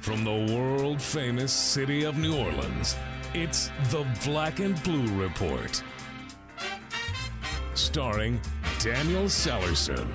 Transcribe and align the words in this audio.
From 0.00 0.24
the 0.24 0.54
world 0.56 1.00
famous 1.00 1.52
city 1.52 2.04
of 2.04 2.16
New 2.16 2.34
Orleans, 2.34 2.96
it's 3.34 3.70
the 3.90 4.06
Black 4.24 4.58
and 4.58 4.82
Blue 4.82 5.06
Report. 5.22 5.82
Starring 7.74 8.40
Daniel 8.78 9.24
Salerson. 9.24 10.08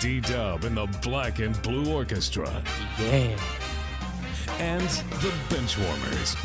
D 0.00 0.20
Dub 0.20 0.62
and 0.64 0.76
the 0.76 0.86
Black 1.02 1.40
and 1.40 1.60
Blue 1.62 1.92
Orchestra. 1.92 2.62
Yeah. 3.00 3.36
And 4.60 4.88
the 5.20 5.32
Benchwarmers. 5.48 6.36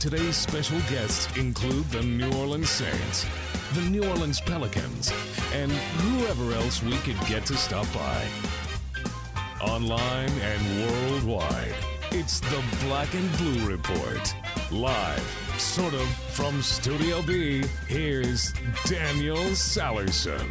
Today's 0.00 0.36
special 0.36 0.80
guests 0.90 1.34
include 1.36 1.88
the 1.90 2.02
New 2.02 2.32
Orleans 2.32 2.68
Saints, 2.68 3.26
the 3.74 3.82
New 3.82 4.04
Orleans 4.08 4.40
Pelicans, 4.40 5.12
and 5.54 5.70
whoever 5.70 6.52
else 6.54 6.82
we 6.82 6.96
could 6.98 7.20
get 7.28 7.46
to 7.46 7.56
stop 7.56 7.86
by. 7.94 8.26
Online 9.62 10.28
and 10.28 10.90
worldwide, 10.90 11.74
it's 12.10 12.40
the 12.40 12.64
Black 12.84 13.14
and 13.14 13.30
Blue 13.38 13.70
Report. 13.70 14.34
Live, 14.72 15.54
sort 15.56 15.94
of, 15.94 16.08
from 16.32 16.60
Studio 16.60 17.22
B, 17.22 17.62
here's 17.86 18.52
Daniel 18.86 19.36
Salerson. 19.36 20.48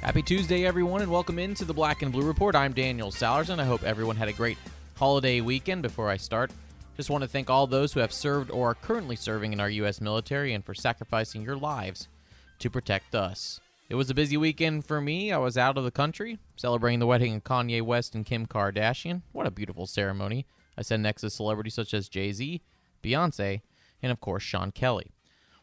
Happy 0.00 0.22
Tuesday, 0.22 0.64
everyone, 0.64 1.02
and 1.02 1.10
welcome 1.10 1.40
into 1.40 1.64
the 1.64 1.74
Black 1.74 2.02
and 2.02 2.12
Blue 2.12 2.24
Report. 2.24 2.54
I'm 2.54 2.72
Daniel 2.72 3.10
Salerson. 3.10 3.58
I 3.58 3.64
hope 3.64 3.82
everyone 3.82 4.14
had 4.14 4.28
a 4.28 4.32
great 4.32 4.58
holiday 4.94 5.40
weekend. 5.40 5.82
Before 5.82 6.08
I 6.08 6.16
start, 6.16 6.52
just 6.96 7.10
want 7.10 7.22
to 7.22 7.28
thank 7.28 7.50
all 7.50 7.66
those 7.66 7.94
who 7.94 8.00
have 8.00 8.12
served 8.12 8.52
or 8.52 8.70
are 8.70 8.74
currently 8.74 9.16
serving 9.16 9.52
in 9.52 9.58
our 9.58 9.70
U.S. 9.70 10.00
military 10.00 10.54
and 10.54 10.64
for 10.64 10.72
sacrificing 10.72 11.42
your 11.42 11.56
lives 11.56 12.06
to 12.60 12.70
protect 12.70 13.16
us. 13.16 13.60
It 13.88 13.94
was 13.94 14.10
a 14.10 14.14
busy 14.14 14.36
weekend 14.36 14.84
for 14.84 15.00
me. 15.00 15.30
I 15.30 15.38
was 15.38 15.56
out 15.56 15.78
of 15.78 15.84
the 15.84 15.92
country 15.92 16.40
celebrating 16.56 16.98
the 16.98 17.06
wedding 17.06 17.36
of 17.36 17.44
Kanye 17.44 17.82
West 17.82 18.16
and 18.16 18.26
Kim 18.26 18.44
Kardashian. 18.44 19.22
What 19.30 19.46
a 19.46 19.50
beautiful 19.52 19.86
ceremony. 19.86 20.44
I 20.76 20.82
sat 20.82 20.98
next 20.98 21.20
to 21.20 21.30
celebrities 21.30 21.74
such 21.74 21.94
as 21.94 22.08
Jay 22.08 22.32
Z, 22.32 22.62
Beyonce, 23.00 23.60
and 24.02 24.10
of 24.10 24.20
course 24.20 24.42
Sean 24.42 24.72
Kelly. 24.72 25.12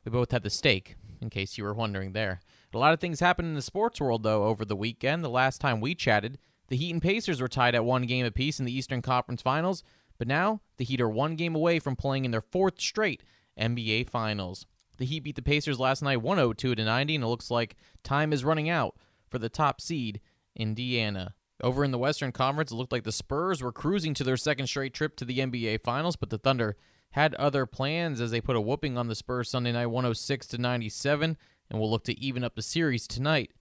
We 0.06 0.12
both 0.12 0.32
had 0.32 0.44
the 0.44 0.50
steak, 0.50 0.96
in 1.22 1.30
case 1.30 1.58
you 1.58 1.66
were 1.66 1.74
wondering 1.74 2.14
there. 2.14 2.40
A 2.74 2.78
lot 2.78 2.94
of 2.94 3.02
things 3.02 3.20
happened 3.20 3.50
in 3.50 3.56
the 3.56 3.62
sports 3.62 4.00
world, 4.00 4.24
though, 4.24 4.46
over 4.46 4.64
the 4.64 4.76
weekend. 4.76 5.22
The 5.22 5.30
last 5.30 5.60
time 5.60 5.82
we 5.82 5.94
chatted, 5.94 6.38
the 6.70 6.78
Heat 6.78 6.92
and 6.92 7.02
Pacers 7.02 7.42
were 7.42 7.50
tied 7.50 7.76
at 7.76 7.84
one 7.84 8.04
game 8.04 8.26
apiece 8.26 8.58
in 8.58 8.66
the 8.66 8.76
Eastern 8.76 9.02
Conference 9.02 9.42
Finals, 9.42 9.84
but 10.18 10.30
now 10.30 10.62
the 10.78 10.86
Heat 10.86 11.02
are 11.02 11.10
one 11.10 11.36
game 11.36 11.56
away 11.56 11.78
from 11.78 11.98
playing 11.98 12.24
in 12.24 12.32
their 12.32 12.42
fourth 12.42 12.80
straight 12.80 13.22
NBA 13.60 14.10
Finals. 14.10 14.66
The 14.98 15.06
Heat 15.06 15.22
beat 15.22 15.36
the 15.36 15.42
Pacers 15.42 15.80
last 15.80 16.02
night 16.02 16.22
102 16.22 16.76
to 16.76 16.84
90, 16.84 17.16
and 17.16 17.24
it 17.24 17.28
looks 17.28 17.50
like 17.50 17.76
time 18.04 18.32
is 18.32 18.46
running 18.46 18.70
out 18.70 18.96
for 19.30 19.40
the 19.40 19.50
top 19.50 19.82
seed, 19.82 20.22
Indiana. 20.56 21.34
Over 21.62 21.84
in 21.84 21.92
the 21.92 21.98
Western 21.98 22.32
Conference, 22.32 22.72
it 22.72 22.76
looked 22.76 22.92
like 22.92 23.04
the 23.04 23.12
Spurs 23.12 23.64
were 23.64 23.72
cruising 23.72 24.14
to 24.16 24.24
their 24.24 24.38
second 24.38 24.68
straight 24.68 24.94
trip 24.94 25.16
to 25.16 25.26
the 25.26 25.40
NBA 25.40 25.82
Finals, 25.84 26.16
but 26.16 26.30
the 26.30 26.38
Thunder 26.38 26.76
had 27.12 27.34
other 27.36 27.66
plans 27.66 28.20
as 28.20 28.32
they 28.32 28.42
put 28.42 28.56
a 28.56 28.62
whooping 28.62 28.98
on 28.98 29.08
the 29.08 29.16
Spurs 29.16 29.50
Sunday 29.50 29.72
night 29.72 29.88
106 29.88 30.48
to 30.48 30.58
97 30.58 31.38
and 31.70 31.80
will 31.80 31.90
look 31.90 32.04
to 32.06 32.20
even 32.20 32.44
up 32.44 32.56
the 32.56 32.62
series 32.62 33.08
tonight 33.08 33.52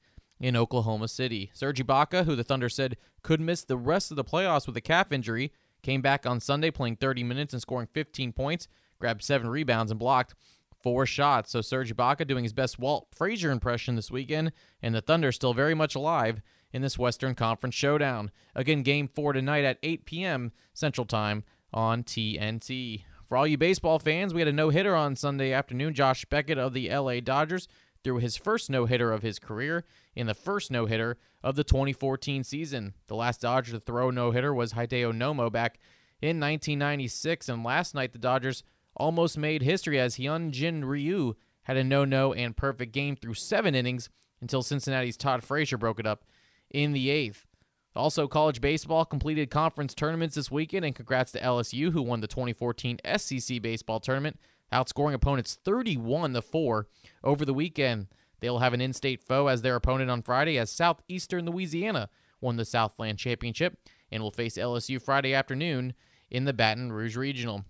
in 0.41 0.57
Oklahoma 0.57 1.07
City. 1.07 1.51
Serge 1.55 1.85
Ibaka, 1.85 2.25
who 2.25 2.35
the 2.35 2.45
Thunder 2.45 2.69
said 2.69 2.97
could 3.23 3.41
miss 3.41 3.63
the 3.63 3.77
rest 3.77 4.11
of 4.11 4.17
the 4.17 4.25
playoffs 4.25 4.67
with 4.67 4.77
a 4.77 4.81
calf 4.81 5.13
injury, 5.13 5.53
came 5.83 6.03
back 6.03 6.27
on 6.27 6.41
Sunday 6.41 6.71
playing 6.71 6.97
30 6.97 7.23
minutes 7.25 7.53
and 7.53 7.63
scoring 7.63 7.89
15 7.93 8.33
points, 8.33 8.69
grabbed 8.99 9.23
7 9.23 9.49
rebounds 9.49 9.91
and 9.91 10.01
blocked 10.01 10.35
4 10.83 11.07
shots. 11.07 11.53
So 11.53 11.61
Serge 11.61 11.95
Ibaka 11.95 12.27
doing 12.27 12.45
his 12.45 12.53
best 12.53 12.79
Walt 12.79 13.09
Frazier 13.13 13.51
impression 13.51 13.97
this 13.97 14.11
weekend 14.11 14.53
and 14.83 14.95
the 14.95 15.01
Thunder 15.01 15.33
still 15.33 15.55
very 15.55 15.75
much 15.75 15.95
alive 15.95 16.43
in 16.73 16.83
this 16.83 16.99
Western 16.99 17.35
Conference 17.35 17.75
showdown. 17.75 18.31
Again, 18.55 18.83
game 18.83 19.09
4 19.09 19.35
tonight 19.35 19.65
at 19.65 19.79
8 19.83 20.05
p.m. 20.07 20.53
Central 20.73 21.07
Time 21.07 21.45
on 21.73 22.03
TNT. 22.03 23.05
For 23.29 23.37
all 23.37 23.47
you 23.47 23.57
baseball 23.57 23.99
fans, 23.99 24.35
we 24.35 24.41
had 24.41 24.49
a 24.49 24.53
no-hitter 24.53 24.95
on 24.95 25.17
Sunday 25.17 25.53
afternoon. 25.53 25.95
Josh 25.95 26.25
Beckett 26.27 26.59
of 26.59 26.75
the 26.75 26.91
LA 26.95 27.21
Dodgers 27.21 27.69
threw 28.05 28.19
his 28.19 28.37
first 28.37 28.69
no 28.69 28.85
hitter 28.85 29.13
of 29.13 29.23
his 29.23 29.39
career 29.39 29.85
in 30.15 30.27
the 30.27 30.35
first 30.35 30.71
no 30.71 30.87
hitter 30.87 31.17
of 31.43 31.57
the 31.57 31.65
2014 31.65 32.45
season. 32.45 32.95
The 33.07 33.15
last 33.15 33.41
Dodger 33.41 33.73
to 33.73 33.81
throw 33.81 34.11
no 34.11 34.33
hitter 34.33 34.53
was 34.53 34.73
Hideo 34.73 35.13
Nomo 35.13 35.51
back 35.51 35.79
in 36.21 36.41
1996, 36.41 37.49
and 37.49 37.65
last 37.65 37.95
night 37.95 38.13
the 38.13 38.19
Dodgers 38.19 38.65
almost 38.97 39.39
made 39.39 39.63
history 39.63 39.99
as 39.99 40.17
Hyunjin 40.17 40.85
Ryu 40.85 41.35
had 41.63 41.77
a 41.77 41.85
no 41.85 42.05
no 42.05 42.33
and 42.33 42.57
perfect 42.57 42.93
game 42.93 43.17
through 43.17 43.35
seven 43.35 43.75
innings 43.75 44.09
until 44.41 44.63
Cincinnati's 44.63 45.17
Todd 45.17 45.45
Frazier 45.45 45.79
broke 45.79 46.01
it 46.01 46.07
up 46.07 46.25
in 46.71 46.93
the 46.93 47.11
eighth. 47.11 47.47
Also, 47.95 48.27
college 48.27 48.61
baseball 48.61 49.05
completed 49.05 49.51
conference 49.51 49.95
tournaments 49.95 50.35
this 50.35 50.51
weekend, 50.51 50.85
and 50.85 50.95
congrats 50.95 51.31
to 51.33 51.41
LSU, 51.41 51.93
who 51.93 52.03
won 52.03 52.21
the 52.21 52.27
2014 52.27 52.99
SEC 53.17 53.61
baseball 53.61 54.01
tournament 54.01 54.39
outscoring 54.73 55.13
opponents 55.13 55.59
31 55.63 56.33
to 56.33 56.43
4 56.43 56.87
over 57.23 57.45
the 57.45 57.55
weekend. 57.55 58.09
They'll 58.41 58.61
have 58.61 58.73
an 58.73 58.81
in-state 58.81 59.21
foe 59.21 59.47
as 59.47 59.63
their 59.63 59.77
opponent 59.77 60.11
on 60.11 60.23
Friday 60.23 60.59
as 60.59 60.71
Southeastern 60.71 61.47
Louisiana 61.47 62.09
won 62.41 62.57
the 62.57 62.65
Southland 62.65 63.19
Championship 63.19 63.79
and 64.11 64.23
will 64.23 64.31
face 64.31 64.57
LSU 64.57 65.01
Friday 65.01 65.35
afternoon 65.35 65.93
in 66.31 66.45
the 66.45 66.53
Baton 66.53 66.91
Rouge 66.91 67.17
Regional. 67.17 67.65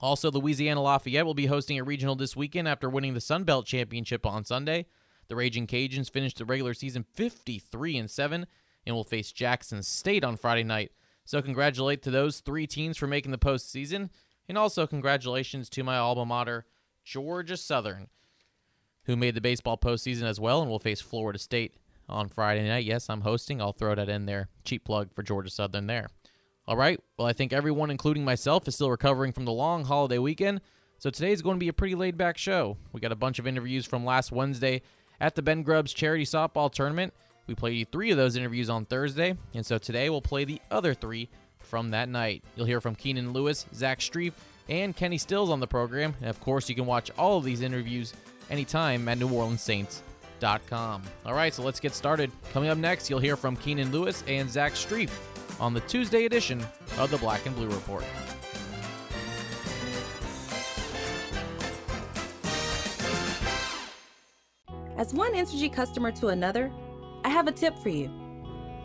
Also, 0.00 0.30
Louisiana 0.30 0.80
Lafayette 0.80 1.26
will 1.26 1.34
be 1.34 1.46
hosting 1.46 1.78
a 1.78 1.84
regional 1.84 2.14
this 2.14 2.36
weekend 2.36 2.68
after 2.68 2.88
winning 2.88 3.14
the 3.14 3.20
Sun 3.20 3.44
Belt 3.44 3.66
Championship 3.66 4.24
on 4.24 4.44
Sunday. 4.44 4.86
The 5.26 5.36
Raging 5.36 5.66
Cajuns 5.66 6.10
finished 6.10 6.38
the 6.38 6.44
regular 6.44 6.72
season 6.72 7.04
53 7.14 7.96
and 7.96 8.10
7 8.10 8.46
and 8.86 8.94
will 8.94 9.04
face 9.04 9.32
Jackson 9.32 9.82
State 9.82 10.24
on 10.24 10.36
Friday 10.36 10.64
night. 10.64 10.92
So, 11.24 11.42
congratulate 11.42 12.02
to 12.02 12.10
those 12.10 12.40
three 12.40 12.66
teams 12.66 12.96
for 12.96 13.06
making 13.06 13.32
the 13.32 13.38
postseason. 13.38 14.10
And 14.48 14.56
also, 14.56 14.86
congratulations 14.86 15.68
to 15.70 15.82
my 15.82 15.98
alma 15.98 16.24
mater, 16.24 16.64
Georgia 17.04 17.56
Southern, 17.56 18.08
who 19.04 19.16
made 19.16 19.34
the 19.34 19.40
baseball 19.40 19.76
postseason 19.76 20.22
as 20.22 20.40
well 20.40 20.62
and 20.62 20.70
will 20.70 20.78
face 20.78 21.00
Florida 21.00 21.38
State 21.38 21.74
on 22.08 22.28
Friday 22.28 22.66
night. 22.66 22.84
Yes, 22.84 23.10
I'm 23.10 23.22
hosting. 23.22 23.60
I'll 23.60 23.72
throw 23.72 23.94
that 23.94 24.08
in 24.08 24.26
there. 24.26 24.48
Cheap 24.64 24.84
plug 24.84 25.12
for 25.12 25.22
Georgia 25.22 25.50
Southern 25.50 25.86
there. 25.86 26.08
All 26.68 26.76
right. 26.76 27.00
Well, 27.16 27.26
I 27.26 27.32
think 27.32 27.54
everyone, 27.54 27.90
including 27.90 28.26
myself, 28.26 28.68
is 28.68 28.74
still 28.74 28.90
recovering 28.90 29.32
from 29.32 29.46
the 29.46 29.52
long 29.52 29.84
holiday 29.86 30.18
weekend. 30.18 30.60
So 30.98 31.08
today's 31.08 31.40
going 31.40 31.56
to 31.56 31.60
be 31.60 31.68
a 31.68 31.72
pretty 31.72 31.94
laid 31.94 32.18
back 32.18 32.36
show. 32.36 32.76
We 32.92 33.00
got 33.00 33.10
a 33.10 33.16
bunch 33.16 33.38
of 33.38 33.46
interviews 33.46 33.86
from 33.86 34.04
last 34.04 34.32
Wednesday 34.32 34.82
at 35.18 35.34
the 35.34 35.40
Ben 35.40 35.62
Grubbs 35.62 35.94
Charity 35.94 36.26
Softball 36.26 36.70
Tournament. 36.70 37.14
We 37.46 37.54
played 37.54 37.90
three 37.90 38.10
of 38.10 38.18
those 38.18 38.36
interviews 38.36 38.68
on 38.68 38.84
Thursday, 38.84 39.34
and 39.54 39.64
so 39.64 39.78
today 39.78 40.10
we'll 40.10 40.20
play 40.20 40.44
the 40.44 40.60
other 40.70 40.92
three 40.92 41.30
from 41.58 41.90
that 41.92 42.10
night. 42.10 42.44
You'll 42.54 42.66
hear 42.66 42.82
from 42.82 42.94
Keenan 42.94 43.32
Lewis, 43.32 43.64
Zach 43.74 44.00
Strief, 44.00 44.34
and 44.68 44.94
Kenny 44.94 45.16
Stills 45.16 45.48
on 45.48 45.60
the 45.60 45.66
program. 45.66 46.14
And 46.20 46.28
of 46.28 46.38
course, 46.40 46.68
you 46.68 46.74
can 46.74 46.84
watch 46.84 47.10
all 47.16 47.38
of 47.38 47.44
these 47.44 47.62
interviews 47.62 48.12
anytime 48.50 49.08
at 49.08 49.18
NewOrleansSaints.com. 49.18 51.02
All 51.24 51.34
right, 51.34 51.54
so 51.54 51.62
let's 51.62 51.80
get 51.80 51.94
started. 51.94 52.30
Coming 52.52 52.68
up 52.68 52.76
next, 52.76 53.08
you'll 53.08 53.20
hear 53.20 53.36
from 53.36 53.56
Keenan 53.56 53.90
Lewis 53.90 54.22
and 54.26 54.50
Zach 54.50 54.74
Strief 54.74 55.08
on 55.60 55.74
the 55.74 55.80
Tuesday 55.80 56.24
edition 56.24 56.64
of 56.98 57.10
the 57.10 57.18
Black 57.18 57.46
and 57.46 57.54
Blue 57.54 57.68
Report. 57.68 58.04
As 64.96 65.14
one 65.14 65.32
Entergy 65.34 65.72
customer 65.72 66.10
to 66.12 66.28
another, 66.28 66.72
I 67.24 67.28
have 67.28 67.46
a 67.46 67.52
tip 67.52 67.78
for 67.78 67.88
you. 67.88 68.10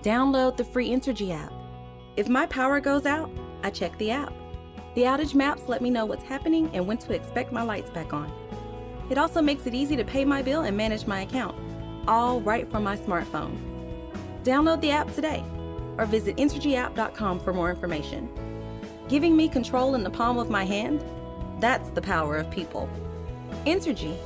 Download 0.03 0.55
the 0.55 0.63
free 0.63 0.89
Entergy 0.89 1.31
app. 1.31 1.51
If 2.17 2.29
my 2.29 2.45
power 2.45 2.79
goes 2.79 3.05
out, 3.05 3.31
I 3.63 3.71
check 3.71 3.97
the 3.97 4.11
app. 4.11 4.33
The 4.95 5.03
outage 5.03 5.33
maps 5.33 5.63
let 5.67 5.81
me 5.81 5.89
know 5.89 6.05
what's 6.05 6.23
happening 6.23 6.69
and 6.73 6.85
when 6.85 6.97
to 6.99 7.13
expect 7.13 7.51
my 7.51 7.63
lights 7.63 7.89
back 7.89 8.13
on. 8.13 8.31
It 9.09 9.17
also 9.17 9.41
makes 9.41 9.65
it 9.65 9.73
easy 9.73 9.95
to 9.95 10.03
pay 10.03 10.23
my 10.23 10.43
bill 10.43 10.61
and 10.61 10.77
manage 10.77 11.07
my 11.07 11.21
account, 11.21 11.55
all 12.07 12.41
right 12.41 12.69
from 12.69 12.83
my 12.83 12.95
smartphone. 12.95 13.57
Download 14.43 14.79
the 14.81 14.91
app 14.91 15.13
today 15.15 15.43
or 15.97 16.05
visit 16.05 16.37
EntergyApp.com 16.37 17.39
for 17.39 17.53
more 17.53 17.69
information. 17.69 18.29
Giving 19.09 19.35
me 19.35 19.47
control 19.47 19.95
in 19.95 20.03
the 20.03 20.09
palm 20.09 20.37
of 20.37 20.49
my 20.49 20.63
hand? 20.63 21.03
That's 21.59 21.89
the 21.89 22.01
power 22.01 22.37
of 22.37 22.49
people. 22.51 22.89
Entergy. 23.65 24.17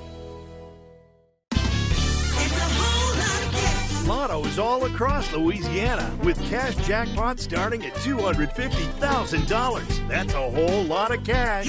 Lotto 4.07 4.43
is 4.45 4.57
all 4.57 4.85
across 4.85 5.33
Louisiana 5.33 6.17
with 6.23 6.37
cash 6.49 6.75
jackpots 6.75 7.41
starting 7.41 7.85
at 7.85 7.93
$250,000. 7.95 10.07
That's 10.07 10.33
a 10.33 10.49
whole 10.49 10.83
lot 10.83 11.13
of 11.13 11.25
cash. 11.25 11.67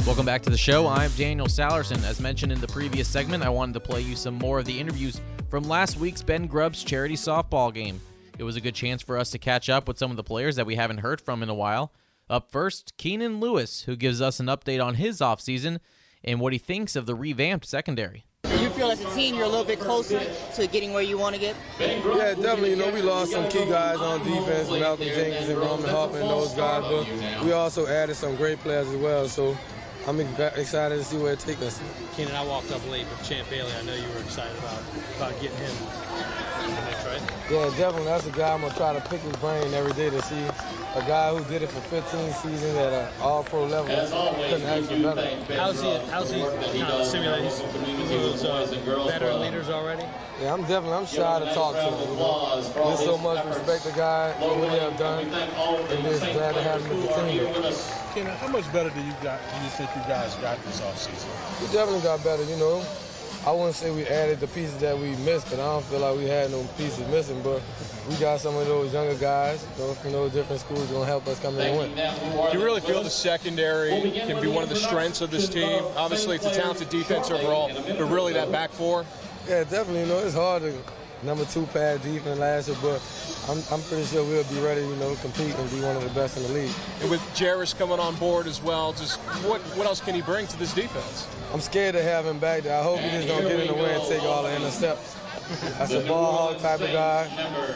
Welcome 0.07 0.25
back 0.25 0.41
to 0.43 0.49
the 0.49 0.57
show. 0.57 0.87
I'm 0.87 1.11
Daniel 1.17 1.47
Salerson. 1.47 2.01
As 2.05 2.21
mentioned 2.21 2.53
in 2.53 2.61
the 2.61 2.67
previous 2.67 3.09
segment, 3.09 3.43
I 3.43 3.49
wanted 3.49 3.73
to 3.73 3.81
play 3.81 3.99
you 3.99 4.15
some 4.15 4.35
more 4.35 4.57
of 4.57 4.63
the 4.63 4.79
interviews 4.79 5.19
from 5.49 5.65
last 5.65 5.99
week's 5.99 6.23
Ben 6.23 6.47
Grubbs 6.47 6.81
charity 6.81 7.15
softball 7.15 7.73
game. 7.73 7.99
It 8.39 8.43
was 8.45 8.55
a 8.55 8.61
good 8.61 8.73
chance 8.73 9.01
for 9.01 9.17
us 9.17 9.31
to 9.31 9.37
catch 9.37 9.67
up 9.67 9.85
with 9.85 9.97
some 9.97 10.09
of 10.09 10.15
the 10.15 10.23
players 10.23 10.55
that 10.55 10.65
we 10.65 10.75
haven't 10.75 10.99
heard 10.99 11.19
from 11.19 11.43
in 11.43 11.49
a 11.49 11.53
while. 11.53 11.91
Up 12.29 12.49
first, 12.49 12.95
Keenan 12.95 13.41
Lewis, 13.41 13.81
who 13.81 13.97
gives 13.97 14.21
us 14.21 14.39
an 14.39 14.45
update 14.45 14.81
on 14.81 14.95
his 14.95 15.19
offseason 15.19 15.79
and 16.23 16.39
what 16.39 16.53
he 16.53 16.57
thinks 16.57 16.95
of 16.95 17.05
the 17.05 17.13
revamped 17.13 17.65
secondary. 17.65 18.23
Do 18.43 18.57
you 18.61 18.69
feel 18.69 18.89
as 18.89 19.01
a 19.01 19.09
team 19.13 19.35
you're 19.35 19.43
a 19.43 19.49
little 19.49 19.65
bit 19.65 19.81
closer 19.81 20.21
to 20.55 20.67
getting 20.67 20.93
where 20.93 21.03
you 21.03 21.17
want 21.17 21.35
to 21.35 21.41
get? 21.41 21.53
Yeah, 21.81 22.33
definitely. 22.33 22.69
You 22.69 22.75
know, 22.77 22.91
we 22.91 23.01
lost 23.01 23.33
some 23.33 23.49
key 23.49 23.65
guys 23.65 23.97
on 23.97 24.19
defense, 24.19 24.69
Malcolm 24.69 25.05
Jenkins 25.05 25.49
and 25.49 25.59
Roman 25.59 25.89
Harper 25.89 26.19
and 26.19 26.29
those 26.29 26.53
guys, 26.53 26.83
but 26.83 27.43
we 27.43 27.51
also 27.51 27.85
added 27.87 28.15
some 28.15 28.37
great 28.37 28.57
players 28.59 28.87
as 28.87 28.95
well. 28.95 29.27
So 29.27 29.57
I'm 30.07 30.21
excited 30.21 30.95
to 30.97 31.03
see 31.03 31.17
where 31.17 31.33
it 31.33 31.39
takes 31.39 31.61
us. 31.61 31.81
Keenan, 32.15 32.33
I 32.33 32.45
walked 32.45 32.71
up 32.71 32.79
late 32.89 33.05
with 33.09 33.27
Champ 33.27 33.49
Bailey. 33.49 33.73
I 33.73 33.83
know 33.83 33.93
you 33.93 34.07
were 34.13 34.21
excited 34.21 34.57
about 34.57 34.81
about 35.17 35.41
getting 35.41 35.57
him 35.57 35.75
in 36.63 36.75
the 36.75 36.81
mix, 36.83 37.05
right? 37.05 37.21
Yeah, 37.51 37.65
definitely. 37.77 38.05
That's 38.05 38.25
a 38.25 38.31
guy 38.31 38.53
I'm 38.53 38.61
gonna 38.61 38.73
try 38.75 38.93
to 38.93 39.01
pick 39.09 39.19
his 39.19 39.35
brain 39.35 39.73
every 39.73 39.91
day 39.93 40.09
to 40.09 40.21
see 40.21 40.39
a 40.97 41.01
guy 41.07 41.29
who 41.33 41.43
did 41.45 41.61
it 41.61 41.69
for 41.69 41.81
15 41.81 42.33
seasons 42.33 42.75
at 42.75 42.91
an 42.91 43.21
all-pro 43.21 43.65
level. 43.65 43.85
Couldn't 43.85 44.63
ask 44.63 44.89
for 44.89 45.01
better. 45.01 45.53
How's 45.53 45.81
he? 45.81 45.95
How's 46.09 46.31
he 46.31 46.41
kind 46.41 46.91
of 46.91 47.05
simulate? 47.05 47.43
He's, 47.43 47.59
he's 48.09 48.43
uh, 48.43 48.65
veteran 49.07 49.41
leaders 49.41 49.69
already. 49.69 50.03
Yeah, 50.41 50.53
I'm 50.53 50.61
definitely. 50.61 50.93
I'm 50.93 51.05
shy 51.05 51.39
to 51.39 51.53
talk 51.53 51.75
to 51.75 51.81
him. 51.81 52.09
You 52.09 52.17
know? 52.17 52.61
There's 52.73 52.99
so 52.99 53.17
much 53.19 53.45
respect 53.45 53.83
the 53.83 53.91
guy 53.91 54.33
for 54.39 54.57
what 54.57 54.71
he 54.71 54.77
have 54.79 54.97
done, 54.97 55.25
and 55.25 56.03
just 56.03 56.21
glad 56.33 56.55
to 56.55 56.61
have 56.63 56.83
him 56.83 56.97
as 56.97 57.03
a 57.05 57.07
teammate. 57.09 58.37
How 58.37 58.47
much 58.47 58.71
better 58.73 58.89
do 58.89 59.01
you 59.01 59.13
got? 59.21 59.39
Do 59.53 59.63
you 59.63 59.69
think 59.69 59.89
you 59.95 60.01
guys 60.07 60.33
got 60.35 60.63
this 60.65 60.81
offseason? 60.81 61.29
We 61.61 61.71
definitely 61.71 62.01
got 62.01 62.23
better. 62.23 62.43
You 62.43 62.57
know, 62.57 62.83
I 63.45 63.51
wouldn't 63.51 63.75
say 63.75 63.91
we 63.91 64.05
added 64.05 64.39
the 64.39 64.47
pieces 64.47 64.77
that 64.79 64.97
we 64.97 65.15
missed, 65.17 65.49
but 65.49 65.59
I 65.59 65.63
don't 65.63 65.85
feel 65.85 65.99
like 65.99 66.17
we 66.17 66.25
had 66.25 66.51
no 66.51 66.63
pieces 66.77 67.07
missing. 67.09 67.41
But 67.43 67.61
we 68.09 68.15
got 68.17 68.39
some 68.39 68.55
of 68.55 68.67
those 68.67 68.93
younger 68.93 69.15
guys, 69.15 69.65
those 69.77 69.97
from 69.99 70.11
those 70.11 70.33
different 70.33 70.61
schools, 70.61 70.85
going 70.87 71.01
to 71.01 71.05
help 71.07 71.27
us 71.27 71.39
come 71.39 71.55
in 71.55 71.67
and 71.67 71.95
win. 71.95 72.51
Do 72.51 72.57
you 72.57 72.63
really 72.63 72.81
feel 72.81 73.03
the 73.03 73.09
secondary 73.09 73.91
can 74.11 74.41
be 74.41 74.47
one 74.47 74.63
of 74.63 74.69
the 74.69 74.75
strengths 74.75 75.21
of 75.21 75.31
this 75.31 75.47
team? 75.47 75.83
Obviously, 75.95 76.35
it's 76.35 76.45
a 76.45 76.53
talented 76.53 76.89
defense 76.89 77.31
overall, 77.31 77.71
but 77.73 78.09
really 78.09 78.33
that 78.33 78.51
back 78.51 78.71
four. 78.71 79.05
Yeah, 79.47 79.63
definitely. 79.63 80.01
You 80.01 80.07
know, 80.07 80.19
it's 80.19 80.35
hard 80.35 80.63
to 80.63 80.73
number 81.23 81.45
two 81.45 81.65
pad 81.67 82.01
defense 82.03 82.39
last 82.39 82.67
year, 82.67 82.77
but 82.81 83.01
I'm, 83.49 83.63
I'm 83.71 83.81
pretty 83.87 84.05
sure 84.05 84.23
we'll 84.23 84.43
be 84.45 84.59
ready, 84.59 84.81
you 84.81 84.95
know, 84.97 85.15
compete 85.15 85.55
and 85.55 85.71
be 85.71 85.81
one 85.81 85.95
of 85.95 86.03
the 86.03 86.09
best 86.09 86.37
in 86.37 86.43
the 86.43 86.49
league. 86.49 86.71
And 87.01 87.09
with 87.09 87.21
Jairus 87.37 87.73
coming 87.73 87.99
on 87.99 88.15
board 88.15 88.47
as 88.47 88.61
well, 88.61 88.93
just 88.93 89.19
what 89.45 89.61
what 89.77 89.87
else 89.87 90.01
can 90.01 90.15
he 90.15 90.21
bring 90.21 90.47
to 90.47 90.57
this 90.59 90.73
defense? 90.73 91.27
I'm 91.53 91.61
scared 91.61 91.95
to 91.95 92.03
have 92.03 92.25
him 92.25 92.39
back 92.39 92.63
there. 92.63 92.79
I 92.79 92.83
hope 92.83 92.99
he 92.99 93.09
just 93.09 93.27
don't 93.27 93.43
get 93.43 93.59
in 93.59 93.67
the 93.67 93.73
way 93.73 93.93
and 93.93 94.03
take 94.07 94.23
all 94.23 94.43
the 94.43 94.55
intercepts. 94.55 95.15
That's 95.77 95.93
a 95.93 96.01
ball 96.01 96.51
hog 96.51 96.59
type 96.59 96.81
of 96.81 96.91
guy. 96.91 97.29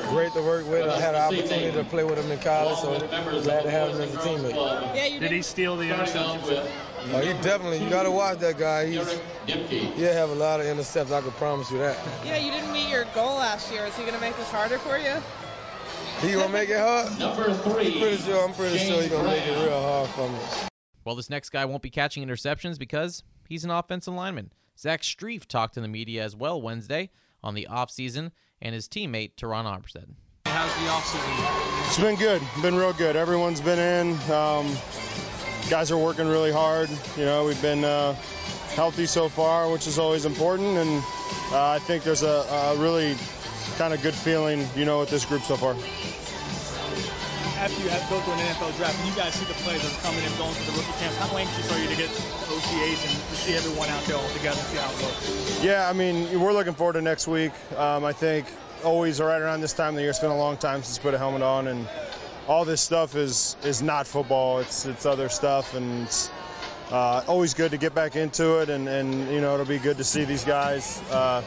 Great 0.09 0.33
to 0.33 0.41
work 0.41 0.67
with. 0.67 0.89
I 0.89 0.99
had 0.99 1.15
an 1.15 1.21
opportunity 1.21 1.71
to 1.71 1.83
play 1.85 2.03
with 2.03 2.19
him 2.19 2.29
in 2.29 2.39
college, 2.39 2.77
so 2.79 2.99
glad 3.43 3.63
to 3.63 3.71
have 3.71 3.91
him 3.91 4.01
as 4.01 4.13
a 4.13 4.17
teammate. 4.17 4.95
Yeah, 4.95 5.05
you 5.05 5.19
Did 5.19 5.31
he 5.31 5.41
steal 5.41 5.77
the 5.77 5.85
interceptions? 5.85 6.69
Oh, 7.13 7.19
he 7.19 7.33
definitely, 7.41 7.83
you 7.83 7.89
got 7.89 8.03
to 8.03 8.11
watch 8.11 8.37
that 8.39 8.57
guy. 8.57 8.85
He's, 8.85 9.19
he'll 9.45 10.13
have 10.13 10.29
a 10.29 10.35
lot 10.35 10.59
of 10.59 10.67
intercepts, 10.67 11.11
I 11.11 11.21
can 11.21 11.31
promise 11.31 11.69
you 11.71 11.79
that. 11.79 11.97
Yeah, 12.23 12.37
you 12.37 12.51
didn't 12.51 12.71
meet 12.71 12.89
your 12.89 13.05
goal 13.15 13.37
last 13.37 13.71
year. 13.71 13.85
Is 13.85 13.95
he 13.95 14.03
going 14.03 14.15
to 14.15 14.21
make 14.21 14.37
this 14.37 14.49
harder 14.49 14.77
for 14.77 14.97
you? 14.97 15.15
He 16.21 16.33
going 16.33 16.47
to 16.47 16.53
make 16.53 16.69
it 16.69 16.79
hard? 16.79 17.17
Number 17.19 17.53
three. 17.53 17.99
Pretty 17.99 18.17
sure, 18.17 18.47
I'm 18.47 18.53
pretty 18.53 18.77
sure 18.77 19.01
he's 19.01 19.09
going 19.09 19.23
to 19.23 19.29
make 19.29 19.45
it 19.45 19.65
real 19.65 19.81
hard 19.81 20.09
for 20.09 20.29
me. 20.29 20.37
Well, 21.03 21.15
this 21.15 21.29
next 21.29 21.49
guy 21.49 21.65
won't 21.65 21.81
be 21.81 21.89
catching 21.89 22.25
interceptions 22.25 22.77
because 22.77 23.23
he's 23.49 23.63
an 23.63 23.71
offensive 23.71 24.13
lineman. 24.13 24.53
Zach 24.77 25.01
Strief 25.01 25.45
talked 25.47 25.73
to 25.73 25.81
the 25.81 25.87
media 25.87 26.23
as 26.23 26.35
well 26.35 26.61
Wednesday 26.61 27.09
on 27.43 27.55
the 27.55 27.67
offseason 27.69 28.31
and 28.61 28.75
his 28.75 28.87
teammate, 28.87 29.35
Terron 29.35 29.65
Armstead. 29.65 30.13
How's 30.45 30.73
the 30.75 30.89
offseason? 30.91 31.87
It's 31.87 31.99
been 31.99 32.15
good. 32.15 32.41
Been 32.61 32.75
real 32.75 32.93
good. 32.93 33.15
Everyone's 33.15 33.61
been 33.61 33.79
in. 33.79 34.31
Um, 34.31 34.67
guys 35.71 35.89
are 35.89 35.97
working 35.97 36.27
really 36.27 36.51
hard. 36.51 36.89
You 37.15 37.23
know, 37.23 37.45
we've 37.45 37.61
been 37.61 37.85
uh, 37.85 38.11
healthy 38.75 39.05
so 39.05 39.29
far, 39.29 39.71
which 39.71 39.87
is 39.87 39.97
always 39.97 40.25
important. 40.25 40.67
And 40.75 41.01
uh, 41.53 41.69
I 41.69 41.79
think 41.79 42.03
there's 42.03 42.23
a, 42.23 42.43
a 42.51 42.75
really 42.75 43.15
kind 43.77 43.93
of 43.93 44.01
good 44.01 44.13
feeling, 44.13 44.67
you 44.75 44.83
know, 44.83 44.99
with 44.99 45.09
this 45.09 45.23
group 45.23 45.43
so 45.43 45.55
far. 45.55 45.71
After 47.55 47.81
you 47.83 47.87
have 47.87 48.03
go 48.09 48.19
through 48.19 48.33
an 48.33 48.39
NFL 48.51 48.75
draft, 48.75 48.99
and 48.99 49.07
you 49.07 49.15
guys 49.15 49.33
see 49.33 49.45
the 49.45 49.53
players 49.63 49.81
that 49.83 49.97
are 49.97 50.01
coming 50.01 50.25
and 50.25 50.37
going 50.37 50.51
through 50.55 50.73
the 50.73 50.77
rookie 50.77 50.91
camps, 50.99 51.15
how 51.15 51.37
anxious 51.37 51.71
are 51.71 51.79
you 51.79 51.87
to 51.87 51.95
get 51.95 52.09
to 52.09 52.21
OTAs 52.51 53.07
and 53.07 53.29
to 53.29 53.35
see 53.35 53.55
everyone 53.55 53.87
out 53.87 54.03
there 54.03 54.17
all 54.17 54.29
together 54.31 54.59
and 54.59 54.67
see 54.67 54.77
how 54.77 54.91
it 54.91 55.01
looks? 55.01 55.63
Yeah, 55.63 55.87
I 55.87 55.93
mean, 55.93 56.37
we're 56.37 56.51
looking 56.51 56.73
forward 56.73 56.93
to 56.93 57.01
next 57.01 57.29
week. 57.29 57.53
Um, 57.77 58.03
I 58.03 58.11
think 58.11 58.45
always 58.83 59.21
right 59.21 59.39
around 59.39 59.61
this 59.61 59.71
time 59.71 59.89
of 59.89 59.95
the 59.95 60.01
year, 60.01 60.09
it's 60.09 60.19
been 60.19 60.31
a 60.31 60.37
long 60.37 60.57
time 60.57 60.83
since 60.83 60.99
put 60.99 61.13
a 61.13 61.17
helmet 61.17 61.43
on, 61.43 61.67
and 61.67 61.87
all 62.51 62.65
this 62.65 62.81
stuff 62.81 63.15
is 63.15 63.55
is 63.63 63.81
not 63.81 64.05
football. 64.05 64.59
It's 64.59 64.85
it's 64.85 65.05
other 65.05 65.29
stuff, 65.29 65.73
and 65.73 66.03
it's 66.03 66.29
uh, 66.91 67.23
always 67.25 67.53
good 67.53 67.71
to 67.71 67.77
get 67.77 67.95
back 67.95 68.17
into 68.17 68.59
it. 68.59 68.69
And, 68.69 68.89
and 68.89 69.31
you 69.31 69.39
know 69.39 69.53
it'll 69.53 69.65
be 69.65 69.79
good 69.79 69.95
to 69.97 70.03
see 70.03 70.25
these 70.25 70.43
guys 70.43 71.01
uh, 71.11 71.41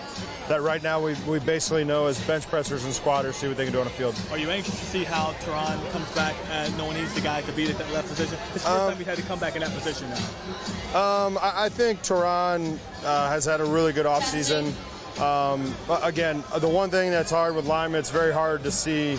that 0.49 0.62
right 0.62 0.83
now 0.83 1.05
we, 1.05 1.15
we 1.29 1.41
basically 1.41 1.85
know 1.85 2.06
as 2.06 2.19
bench 2.23 2.47
pressers 2.47 2.85
and 2.87 2.95
squatters 2.95 3.37
see 3.37 3.49
what 3.49 3.59
they 3.59 3.65
can 3.65 3.73
do 3.75 3.81
on 3.81 3.85
the 3.85 3.91
field. 3.91 4.19
Are 4.31 4.39
you 4.39 4.49
anxious 4.49 4.81
to 4.81 4.87
see 4.87 5.05
how 5.05 5.33
Terron 5.45 5.79
comes 5.93 6.11
back, 6.12 6.35
uh, 6.51 6.71
knowing 6.79 6.97
he's 6.97 7.15
the 7.15 7.21
guy 7.21 7.43
to 7.43 7.53
beat 7.53 7.69
at 7.69 7.77
that 7.77 7.93
left 7.93 8.09
position? 8.09 8.39
It's 8.55 8.55
the 8.55 8.61
first 8.61 8.67
Um, 8.67 8.89
time 8.89 8.97
he's 8.97 9.06
had 9.06 9.19
to 9.19 9.25
come 9.25 9.39
back 9.39 9.56
in 9.56 9.61
that 9.61 9.75
position 9.75 10.09
now. 10.09 10.99
Um, 10.99 11.37
I, 11.37 11.67
I 11.67 11.69
think 11.69 12.01
Terron 12.01 12.79
uh, 13.05 13.29
has 13.29 13.45
had 13.45 13.61
a 13.61 13.65
really 13.67 13.93
good 13.93 14.06
offseason. 14.06 14.73
Um, 15.21 15.75
again, 16.03 16.43
the 16.59 16.69
one 16.69 16.89
thing 16.89 17.11
that's 17.11 17.31
hard 17.31 17.55
with 17.55 17.67
linemen, 17.67 18.01
it's 18.01 18.11
very 18.11 18.33
hard 18.33 18.62
to 18.65 18.71
see 18.71 19.19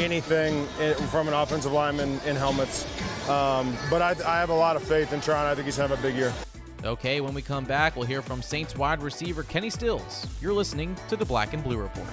anything 0.00 0.66
in, 0.80 0.94
from 1.08 1.28
an 1.28 1.34
offensive 1.34 1.72
lineman 1.72 2.20
in 2.26 2.36
helmets. 2.36 2.84
Um, 3.28 3.76
but 3.90 4.02
I, 4.02 4.10
I 4.26 4.40
have 4.40 4.50
a 4.50 4.54
lot 4.54 4.76
of 4.76 4.82
faith 4.82 5.12
in 5.12 5.20
Tron. 5.20 5.46
I 5.46 5.54
think 5.54 5.66
he's 5.66 5.76
going 5.76 5.88
to 5.88 5.96
have 5.96 6.04
a 6.04 6.08
big 6.08 6.16
year. 6.16 6.32
Okay, 6.84 7.20
when 7.20 7.34
we 7.34 7.42
come 7.42 7.64
back, 7.64 7.96
we'll 7.96 8.06
hear 8.06 8.22
from 8.22 8.42
Saints 8.42 8.76
wide 8.76 9.02
receiver 9.02 9.42
Kenny 9.42 9.70
Stills. 9.70 10.26
You're 10.40 10.52
listening 10.52 10.96
to 11.08 11.16
the 11.16 11.24
Black 11.24 11.52
and 11.52 11.64
Blue 11.64 11.78
Report. 11.78 12.06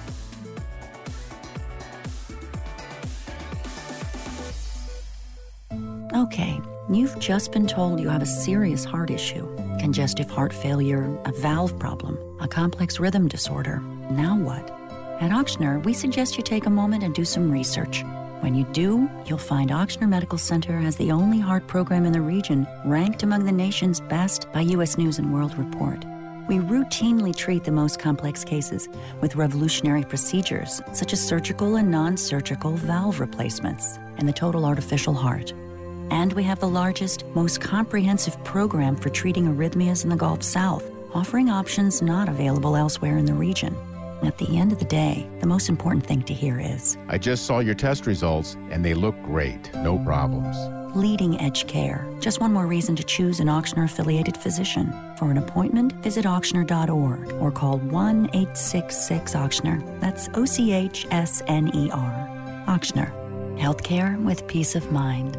Okay, 6.14 6.60
you've 6.90 7.18
just 7.18 7.52
been 7.52 7.66
told 7.66 8.00
you 8.00 8.08
have 8.08 8.22
a 8.22 8.26
serious 8.26 8.84
heart 8.84 9.10
issue 9.10 9.48
congestive 9.78 10.30
heart 10.30 10.52
failure, 10.52 11.04
a 11.26 11.32
valve 11.32 11.78
problem, 11.78 12.18
a 12.40 12.48
complex 12.48 12.98
rhythm 12.98 13.28
disorder. 13.28 13.80
Now 14.10 14.34
what? 14.34 14.83
At 15.24 15.30
Ochsner, 15.30 15.82
we 15.82 15.94
suggest 15.94 16.36
you 16.36 16.42
take 16.42 16.66
a 16.66 16.70
moment 16.70 17.02
and 17.02 17.14
do 17.14 17.24
some 17.24 17.50
research. 17.50 18.04
When 18.40 18.54
you 18.54 18.64
do, 18.72 19.08
you'll 19.24 19.38
find 19.38 19.70
Ochsner 19.70 20.06
Medical 20.06 20.36
Center 20.36 20.78
has 20.78 20.96
the 20.96 21.10
only 21.10 21.38
heart 21.38 21.66
program 21.66 22.04
in 22.04 22.12
the 22.12 22.20
region 22.20 22.66
ranked 22.84 23.22
among 23.22 23.46
the 23.46 23.50
nation's 23.50 24.02
best 24.02 24.52
by 24.52 24.60
U.S. 24.60 24.98
News 24.98 25.18
and 25.18 25.32
World 25.32 25.56
Report. 25.56 26.04
We 26.46 26.56
routinely 26.56 27.34
treat 27.34 27.64
the 27.64 27.70
most 27.70 27.98
complex 27.98 28.44
cases 28.44 28.86
with 29.22 29.34
revolutionary 29.34 30.04
procedures 30.04 30.82
such 30.92 31.14
as 31.14 31.26
surgical 31.26 31.76
and 31.76 31.90
non 31.90 32.18
surgical 32.18 32.72
valve 32.72 33.18
replacements 33.18 33.96
and 34.18 34.28
the 34.28 34.32
total 34.34 34.66
artificial 34.66 35.14
heart. 35.14 35.54
And 36.10 36.34
we 36.34 36.42
have 36.42 36.60
the 36.60 36.68
largest, 36.68 37.24
most 37.28 37.62
comprehensive 37.62 38.44
program 38.44 38.94
for 38.94 39.08
treating 39.08 39.46
arrhythmias 39.46 40.04
in 40.04 40.10
the 40.10 40.16
Gulf 40.16 40.42
South, 40.42 40.84
offering 41.14 41.48
options 41.48 42.02
not 42.02 42.28
available 42.28 42.76
elsewhere 42.76 43.16
in 43.16 43.24
the 43.24 43.32
region. 43.32 43.74
At 44.22 44.38
the 44.38 44.56
end 44.56 44.72
of 44.72 44.78
the 44.78 44.84
day, 44.84 45.28
the 45.40 45.46
most 45.46 45.68
important 45.68 46.06
thing 46.06 46.22
to 46.22 46.34
hear 46.34 46.58
is 46.58 46.96
I 47.08 47.18
just 47.18 47.44
saw 47.46 47.58
your 47.58 47.74
test 47.74 48.06
results 48.06 48.54
and 48.70 48.84
they 48.84 48.94
look 48.94 49.20
great. 49.22 49.72
No 49.74 49.98
problems. 49.98 50.56
leading 50.96 51.40
edge 51.40 51.66
care. 51.66 52.06
Just 52.20 52.40
one 52.40 52.52
more 52.52 52.66
reason 52.68 52.94
to 52.96 53.02
choose 53.02 53.40
an 53.40 53.48
Ochsner 53.48 53.84
affiliated 53.84 54.36
physician. 54.36 54.92
For 55.18 55.28
an 55.30 55.38
appointment, 55.38 55.92
visit 56.04 56.24
Ochsner.org 56.24 57.32
or 57.42 57.50
call 57.50 57.78
1 57.78 58.26
866 58.32 59.34
Ochsner. 59.34 60.00
That's 60.00 60.28
O 60.34 60.44
C 60.44 60.72
H 60.72 61.06
S 61.10 61.42
N 61.48 61.74
E 61.74 61.90
R. 61.90 62.64
Ochsner. 62.68 63.10
Healthcare 63.58 64.22
with 64.24 64.46
peace 64.46 64.74
of 64.76 64.90
mind. 64.92 65.36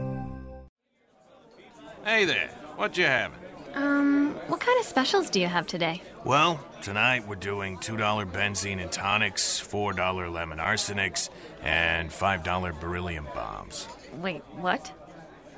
Hey 2.04 2.26
there, 2.26 2.50
what 2.76 2.98
you 2.98 3.06
having? 3.06 3.40
Um, 3.74 4.36
what 4.48 4.60
kind 4.60 4.78
of 4.80 4.86
specials 4.86 5.30
do 5.30 5.40
you 5.40 5.48
have 5.48 5.66
today? 5.66 6.02
Well, 6.26 6.60
tonight 6.82 7.28
we're 7.28 7.36
doing 7.36 7.78
$2 7.78 8.32
benzene 8.32 8.82
and 8.82 8.92
tonics, 8.92 9.62
$4 9.62 10.34
lemon 10.34 10.58
arsenics, 10.58 11.30
and 11.62 12.10
$5 12.10 12.80
beryllium 12.82 13.28
bombs. 13.36 13.88
Wait, 14.16 14.42
what? 14.56 14.92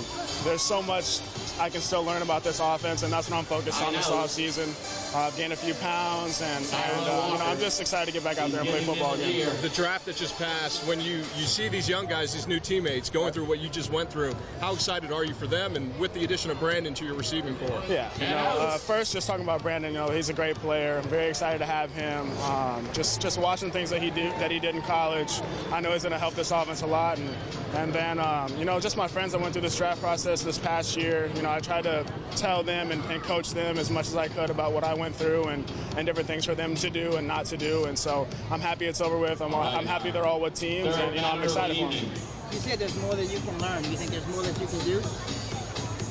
there's 0.44 0.62
so 0.62 0.82
much 0.82 1.20
I 1.60 1.68
can 1.68 1.82
still 1.82 2.02
learn 2.02 2.22
about 2.22 2.42
this 2.42 2.58
offense, 2.58 3.02
and 3.02 3.12
that's 3.12 3.28
what 3.28 3.36
I'm 3.36 3.44
focused 3.44 3.82
on 3.82 3.92
this 3.92 4.08
offseason. 4.08 4.68
Uh, 5.14 5.26
I've 5.26 5.36
gained 5.36 5.52
a 5.52 5.56
few 5.56 5.74
pounds, 5.74 6.40
and, 6.40 6.64
and 6.64 7.06
uh, 7.06 7.28
you 7.32 7.38
know, 7.38 7.44
I'm 7.44 7.58
just 7.58 7.82
excited 7.82 8.06
to 8.06 8.12
get 8.12 8.24
back 8.24 8.38
out 8.38 8.50
there 8.50 8.60
and 8.60 8.68
play 8.70 8.82
football 8.82 9.12
again. 9.12 9.54
The 9.60 9.68
draft 9.68 10.06
that 10.06 10.16
just 10.16 10.38
passed, 10.38 10.86
when 10.88 11.02
you, 11.02 11.16
you 11.18 11.44
see 11.44 11.68
these 11.68 11.86
young 11.86 12.06
guys, 12.06 12.32
these 12.32 12.48
new 12.48 12.60
teammates 12.60 13.10
going 13.10 13.34
through 13.34 13.44
what 13.44 13.58
you 13.58 13.68
just 13.68 13.92
went 13.92 14.10
through, 14.10 14.34
how 14.60 14.72
excited 14.72 15.12
are 15.12 15.22
you 15.22 15.34
for 15.34 15.46
them 15.46 15.76
and 15.76 15.96
with 15.98 16.14
the 16.14 16.24
addition 16.24 16.50
of 16.50 16.56
Brandin 16.56 16.94
to 16.94 17.04
your 17.04 17.14
receiving 17.14 17.54
corps? 17.56 17.82
Yeah, 17.90 18.10
you 18.18 18.30
know, 18.30 18.36
uh, 18.36 18.78
first 18.78 19.12
just 19.12 19.26
talking 19.26 19.44
about 19.44 19.62
Brandin, 19.62 19.88
you 19.88 19.98
know, 19.98 20.08
he's 20.08 20.30
a 20.30 20.34
great 20.34 20.56
player. 20.56 20.98
I'm 21.02 21.08
very 21.10 21.28
excited 21.28 21.58
to 21.58 21.66
have 21.66 21.92
him. 21.92 22.30
Um, 22.40 22.88
just 22.94 23.20
just 23.20 23.38
watching 23.38 23.70
things 23.70 23.90
that 23.90 24.00
he 24.02 24.08
did 24.08 24.32
that 24.40 24.50
he 24.50 24.60
did 24.60 24.74
in 24.74 24.82
college, 24.82 25.42
I 25.70 25.80
know 25.80 25.92
he's 25.92 26.04
going 26.04 26.12
to 26.12 26.18
help 26.18 26.34
this 26.34 26.52
offense 26.52 26.80
a 26.80 26.86
lot. 26.86 27.18
And 27.18 27.30
and 27.74 27.92
then 27.92 28.18
um, 28.18 28.56
you 28.56 28.64
know, 28.64 28.80
just 28.80 28.96
my 28.96 29.08
friends 29.08 29.32
that 29.32 29.40
went 29.42 29.52
through 29.52 29.62
this 29.62 29.76
draft 29.76 30.00
process 30.00 30.42
this 30.42 30.58
past 30.58 30.96
year, 30.96 31.30
you 31.34 31.42
know, 31.42 31.49
I 31.50 31.60
tried 31.60 31.82
to 31.82 32.04
tell 32.36 32.62
them 32.62 32.90
and, 32.90 33.04
and 33.06 33.22
coach 33.22 33.52
them 33.52 33.78
as 33.78 33.90
much 33.90 34.08
as 34.08 34.16
I 34.16 34.28
could 34.28 34.50
about 34.50 34.72
what 34.72 34.84
I 34.84 34.94
went 34.94 35.14
through 35.14 35.44
and, 35.44 35.70
and 35.96 36.06
different 36.06 36.26
things 36.26 36.44
for 36.44 36.54
them 36.54 36.74
to 36.76 36.90
do 36.90 37.16
and 37.16 37.26
not 37.26 37.46
to 37.46 37.56
do. 37.56 37.84
And 37.84 37.98
so 37.98 38.26
I'm 38.50 38.60
happy 38.60 38.86
it's 38.86 39.00
over 39.00 39.18
with. 39.18 39.40
I'm, 39.42 39.54
I'm 39.54 39.86
happy 39.86 40.10
they're 40.10 40.26
all 40.26 40.40
with 40.40 40.54
teams, 40.54 40.96
and 40.96 41.14
you 41.14 41.20
know, 41.20 41.30
I'm 41.30 41.42
excited 41.42 41.76
for 41.76 41.90
them. 41.90 42.04
You 42.52 42.58
said 42.58 42.78
there's 42.78 43.00
more 43.00 43.14
that 43.14 43.30
you 43.32 43.38
can 43.38 43.58
learn. 43.60 43.82
Do 43.82 43.90
you 43.90 43.96
think 43.96 44.10
there's 44.10 44.26
more 44.28 44.42
that 44.42 44.60
you 44.60 44.66
can 44.66 44.78
do? 44.84 45.02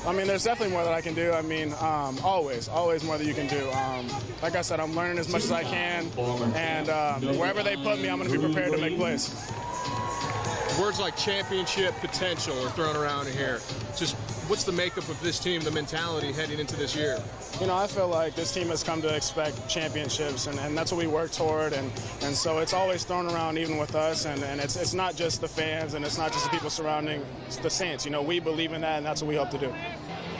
I 0.07 0.13
mean, 0.13 0.27
there's 0.27 0.45
definitely 0.45 0.73
more 0.73 0.85
that 0.85 0.93
I 0.93 1.01
can 1.01 1.13
do. 1.13 1.31
I 1.33 1.41
mean, 1.41 1.73
um, 1.81 2.17
always, 2.23 2.69
always 2.69 3.03
more 3.03 3.17
that 3.17 3.25
you 3.25 3.33
can 3.33 3.47
do. 3.47 3.69
Um, 3.71 4.07
like 4.41 4.55
I 4.55 4.61
said, 4.61 4.79
I'm 4.79 4.95
learning 4.95 5.19
as 5.19 5.29
much 5.29 5.43
as 5.43 5.51
I 5.51 5.63
can, 5.63 6.09
and 6.55 6.89
um, 6.89 7.37
wherever 7.37 7.63
they 7.63 7.75
put 7.75 7.99
me, 7.99 8.09
I'm 8.09 8.17
going 8.17 8.31
to 8.31 8.37
be 8.37 8.43
prepared 8.43 8.71
to 8.71 8.77
make 8.77 8.97
plays. 8.97 9.29
Words 10.79 10.99
like 11.01 11.17
championship 11.17 11.93
potential 11.99 12.57
are 12.65 12.69
thrown 12.69 12.95
around 12.95 13.27
here. 13.27 13.59
Just 13.97 14.15
what's 14.49 14.63
the 14.63 14.71
makeup 14.71 15.07
of 15.09 15.21
this 15.21 15.37
team, 15.37 15.61
the 15.61 15.69
mentality 15.69 16.31
heading 16.31 16.59
into 16.59 16.75
this 16.75 16.95
year? 16.95 17.21
You 17.61 17.67
know, 17.67 17.75
I 17.75 17.85
feel 17.85 18.07
like 18.07 18.33
this 18.33 18.51
team 18.51 18.69
has 18.69 18.83
come 18.83 18.99
to 19.03 19.15
expect 19.15 19.69
championships, 19.69 20.47
and, 20.47 20.59
and 20.59 20.75
that's 20.75 20.91
what 20.91 20.97
we 20.97 21.05
work 21.05 21.31
toward. 21.31 21.73
And, 21.73 21.91
and 22.23 22.35
so 22.35 22.57
it's 22.57 22.73
always 22.73 23.03
thrown 23.03 23.27
around, 23.27 23.59
even 23.59 23.77
with 23.77 23.93
us. 23.93 24.25
And, 24.25 24.41
and 24.43 24.59
it's, 24.59 24.75
it's 24.75 24.95
not 24.95 25.15
just 25.15 25.39
the 25.39 25.47
fans, 25.47 25.93
and 25.93 26.03
it's 26.03 26.17
not 26.17 26.31
just 26.31 26.45
the 26.45 26.49
people 26.49 26.71
surrounding 26.71 27.23
the 27.61 27.69
Saints. 27.69 28.05
You 28.05 28.11
know, 28.11 28.23
we 28.23 28.39
believe 28.39 28.73
in 28.73 28.81
that, 28.81 28.97
and 28.97 29.05
that's 29.05 29.21
what 29.21 29.29
we 29.29 29.35
hope 29.35 29.51
to 29.51 29.59
do. 29.59 29.69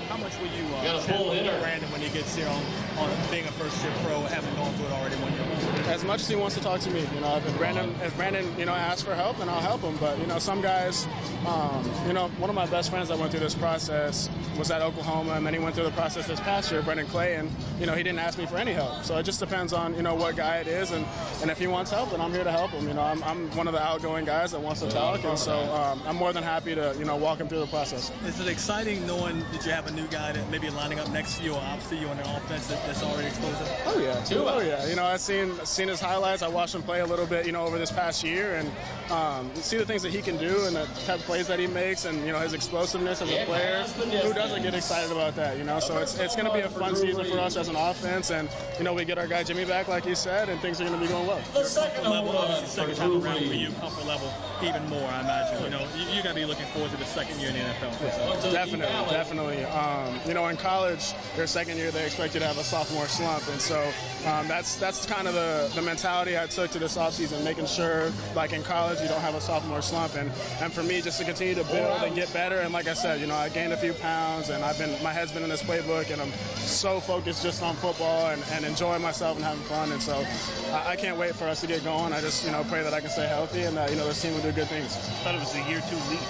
How 0.10 0.18
much 0.18 0.36
will 0.40 0.48
you 0.48 0.66
uh, 0.78 1.06
chat 1.06 1.20
with 1.20 1.46
Brandin 1.62 1.92
when 1.92 2.02
he 2.02 2.10
gets 2.10 2.36
here 2.36 2.48
on, 2.48 2.64
on 2.98 3.10
being 3.30 3.46
a 3.46 3.52
first-year 3.52 3.94
pro, 4.04 4.22
having 4.22 4.54
gone 4.56 4.74
through 4.74 4.88
it 4.88 4.92
already 4.92 5.16
one 5.18 5.32
year? 5.34 5.49
As 5.90 6.04
much 6.04 6.22
as 6.22 6.28
he 6.28 6.36
wants 6.36 6.56
to 6.56 6.62
talk 6.62 6.80
to 6.82 6.92
me, 6.92 7.02
you 7.16 7.22
know, 7.22 7.38
if 7.38 7.44
Brandin, 7.58 7.90
if 8.06 8.16
Brandin, 8.16 8.58
you 8.60 8.66
know, 8.66 8.74
asks 8.74 9.02
for 9.02 9.16
help, 9.16 9.40
then 9.40 9.50
I'll 9.50 9.60
help 9.60 9.82
him. 9.82 9.98
But 9.98 10.20
you 10.20 10.28
know, 10.28 10.38
some 10.38 10.62
guys, 10.62 11.08
um, 11.48 11.90
you 12.06 12.14
know, 12.14 12.28
one 12.38 12.48
of 12.50 12.56
my 12.56 12.68
best 12.68 12.92
friends 12.92 13.10
that 13.10 13.18
went 13.18 13.32
through 13.32 13.40
this 13.40 13.56
process 13.56 14.30
was 14.56 14.70
at 14.70 14.84
Oklahoma, 14.84 15.34
and 15.34 15.46
then 15.46 15.54
he 15.54 15.60
went 15.60 15.74
through 15.74 15.86
the 15.86 15.92
process 15.92 16.28
this 16.28 16.40
past 16.42 16.72
year, 16.72 16.84
Brennan 16.84 17.08
Clay, 17.08 17.36
and 17.36 17.50
you 17.80 17.88
know, 17.88 17.94
he 17.94 18.04
didn't 18.04 18.20
ask 18.20 18.38
me 18.38 18.46
for 18.46 18.58
any 18.58 18.72
help. 18.72 19.04
So 19.04 19.18
it 19.18 19.24
just 19.24 19.40
depends 19.40 19.74
on 19.74 19.96
you 19.96 20.04
know 20.04 20.14
what 20.14 20.36
guy 20.36 20.58
it 20.58 20.68
is, 20.68 20.92
and, 20.92 21.06
and 21.42 21.50
if 21.50 21.58
he 21.58 21.66
wants 21.66 21.90
help, 21.90 22.12
then 22.12 22.22
I'm 22.22 22.32
here 22.32 22.44
to 22.44 22.52
help 22.52 22.70
him. 22.70 22.88
You 22.88 22.94
know, 22.94 23.02
I'm, 23.02 23.24
I'm 23.24 23.50
one 23.58 23.68
of 23.68 23.74
the 23.74 23.82
outgoing 23.82 24.26
guys 24.26 24.52
that 24.52 24.62
wants 24.62 24.82
to 24.82 24.90
talk, 24.90 25.24
and 25.24 25.40
so 25.40 25.58
um, 25.74 26.04
I'm 26.06 26.18
more 26.18 26.34
than 26.34 26.44
happy 26.44 26.76
to 26.76 26.96
you 27.00 27.06
know 27.06 27.16
walk 27.16 27.40
him 27.40 27.48
through 27.48 27.62
the 27.62 27.68
process. 27.68 28.12
Is 28.26 28.40
it 28.40 28.48
exciting 28.48 29.08
knowing 29.08 29.40
that 29.52 29.66
you 29.66 29.72
have 29.72 29.88
a 29.88 29.92
new 29.92 30.08
guy 30.08 30.34
that 30.34 30.50
maybe 30.52 30.70
lining 30.70 31.00
up 31.00 31.10
next 31.10 31.40
to 31.40 31.44
you 31.44 31.54
or 31.56 31.62
opposite 31.62 32.00
you 32.00 32.08
on 32.10 32.20
an 32.20 32.36
offense 32.36 32.68
that, 32.68 32.86
that's 32.86 33.02
already 33.02 33.28
explosive? 33.28 33.68
Oh 33.86 34.00
yeah, 34.00 34.38
oh 34.38 34.60
yeah. 34.60 34.86
You 34.88 34.96
know, 34.96 35.06
I've 35.06 35.22
seen 35.22 35.58
seen 35.80 35.88
his 35.88 36.02
highlights. 36.02 36.42
I 36.42 36.50
watched 36.50 36.76
him 36.76 36.84
play 36.84 37.00
a 37.00 37.06
little 37.06 37.26
bit, 37.26 37.46
you 37.46 37.54
know, 37.54 37.64
over 37.66 37.78
this 37.78 37.90
past 37.90 38.22
year, 38.22 38.56
and 38.56 38.70
um, 39.10 39.50
see 39.56 39.78
the 39.78 39.86
things 39.86 40.02
that 40.02 40.12
he 40.12 40.22
can 40.22 40.36
do 40.36 40.66
and 40.66 40.76
the 40.76 40.86
type 41.06 41.20
of 41.20 41.26
plays 41.26 41.48
that 41.48 41.58
he 41.58 41.68
makes, 41.68 42.04
and 42.04 42.20
you 42.26 42.34
know 42.34 42.40
his 42.40 42.54
explosiveness 42.54 43.22
as 43.22 43.32
a 43.32 43.46
player. 43.46 43.84
Who 44.24 44.34
doesn't 44.34 44.62
get 44.62 44.74
excited 44.74 45.10
about 45.10 45.38
that? 45.38 45.58
You 45.58 45.64
know, 45.64 45.80
so 45.80 45.98
it's 46.00 46.20
it's 46.20 46.36
going 46.36 46.48
to 46.48 46.54
be 46.54 46.60
a 46.60 46.70
fun 46.70 46.98
season 46.98 47.24
for 47.24 47.40
us 47.40 47.56
as 47.56 47.70
an 47.70 47.78
offense, 47.78 48.30
and 48.30 48.50
you 48.78 48.84
know 48.84 48.94
we 48.94 49.06
get 49.06 49.18
our 49.18 49.28
guy 49.28 49.44
Jimmy 49.44 49.64
back, 49.64 49.88
like 49.88 50.06
you 50.06 50.16
said, 50.16 50.50
and 50.50 50.60
things 50.60 50.82
are 50.82 50.86
going 50.86 51.00
to 51.00 51.02
be 51.02 51.08
going 51.08 51.26
well. 51.26 51.42
Your 51.56 51.64
comfort 51.64 52.10
level, 52.10 52.66
second 52.66 52.96
time 52.96 53.24
around 53.24 53.48
for 53.48 53.54
you, 53.54 53.72
comfort 53.72 54.06
level 54.06 54.34
even 54.64 54.88
more, 54.90 55.08
I 55.08 55.22
imagine. 55.22 55.64
You 55.64 55.70
know, 55.70 55.88
you're 55.96 56.24
going 56.24 56.36
to 56.36 56.42
be 56.42 56.46
looking 56.46 56.66
forward 56.68 56.92
to 56.92 56.98
the 56.98 57.06
second 57.06 57.40
year 57.40 57.50
in 57.50 57.56
the 57.56 57.62
NFL. 57.62 58.52
Definitely, 58.52 59.12
definitely. 59.12 59.64
Um, 59.66 60.20
you 60.26 60.34
know, 60.34 60.48
in 60.48 60.58
college, 60.58 61.14
their 61.36 61.48
second 61.48 61.78
year 61.78 61.92
they 61.92 62.06
expect 62.06 62.34
you 62.34 62.40
to 62.40 62.48
have 62.48 62.58
a 62.58 62.64
sophomore 62.64 63.08
slump, 63.08 63.48
and 63.50 63.60
so 63.60 63.80
um, 64.26 64.48
that's 64.48 64.76
that's 64.76 65.06
kind 65.06 65.28
of 65.28 65.34
the, 65.34 65.72
the 65.76 65.82
mentality 65.82 66.38
I 66.38 66.48
took 66.48 66.72
to 66.72 66.80
this 66.80 66.98
offseason, 66.98 67.44
making 67.44 67.66
sure, 67.66 68.12
like 68.36 68.54
in 68.54 68.64
college, 68.64 69.02
you 69.02 69.08
don't 69.08 69.22
have 69.22 69.36
a 69.36 69.42
sophomore 69.42 69.82
slump, 69.82 70.16
and, 70.16 70.32
and 70.62 70.74
for 70.74 70.84
me, 70.84 71.02
just 71.02 71.20
to 71.20 71.26
continue 71.26 71.56
to 71.56 71.64
build 71.66 72.04
and 72.04 72.16
get 72.16 72.32
better. 72.34 72.58
And 72.58 72.74
like 72.74 72.88
I 72.88 72.94
said, 72.94 73.22
you 73.22 73.28
know, 73.28 73.36
I 73.36 73.50
gained 73.50 73.74
a 73.74 73.78
few 73.78 73.94
pounds, 73.94 74.50
and 74.50 74.64
I've 74.64 74.78
been 74.78 75.02
my 75.04 75.14
head's 75.14 75.32
been 75.32 75.44
in 75.44 75.50
this 75.50 75.64
playbook, 75.64 76.12
and 76.12 76.22
I'm 76.22 76.32
so 76.58 77.00
focused 77.00 77.44
just 77.44 77.64
on 77.64 77.76
football 77.76 78.28
and, 78.28 78.44
and 78.52 78.66
enjoying 78.66 79.02
myself 79.02 79.38
and 79.38 79.46
having 79.46 79.64
fun. 79.64 79.92
And 79.92 80.02
so 80.02 80.26
I, 80.72 80.92
I 80.92 80.96
can't 80.96 81.18
wait 81.18 81.36
for 81.36 81.46
us 81.46 81.62
to 81.62 81.68
get 81.68 81.84
going. 81.84 82.14
I 82.14 82.22
just 82.22 82.46
you 82.46 82.52
know 82.52 82.64
pray 82.70 82.84
that 82.84 82.94
I 82.94 83.00
can 83.00 83.10
stay 83.10 83.28
healthy 83.28 83.64
and 83.64 83.76
that 83.78 83.90
you 83.90 83.96
know 83.96 84.08
this 84.08 84.22
team 84.22 84.34
will 84.34 84.42
do 84.42 84.49
good 84.52 84.68
things. 84.68 84.96
I 84.96 85.00
thought 85.24 85.36
it 85.36 85.40
was 85.40 85.52
the 85.52 85.64
year 85.70 85.82
two 85.90 85.96
leap. 86.10 86.22